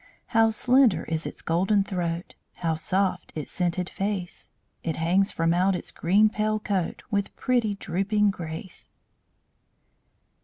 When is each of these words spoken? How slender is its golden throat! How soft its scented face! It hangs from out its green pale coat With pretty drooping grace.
How 0.33 0.49
slender 0.49 1.03
is 1.03 1.27
its 1.27 1.43
golden 1.43 1.83
throat! 1.83 2.33
How 2.55 2.73
soft 2.73 3.31
its 3.35 3.51
scented 3.51 3.87
face! 3.87 4.49
It 4.81 4.95
hangs 4.95 5.31
from 5.31 5.53
out 5.53 5.75
its 5.75 5.91
green 5.91 6.27
pale 6.27 6.57
coat 6.59 7.03
With 7.11 7.35
pretty 7.35 7.75
drooping 7.75 8.31
grace. 8.31 8.89